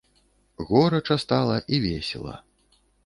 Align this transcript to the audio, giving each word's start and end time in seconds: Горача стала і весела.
Горача 0.69 1.17
стала 1.25 1.61
і 1.73 1.81
весела. 1.85 2.43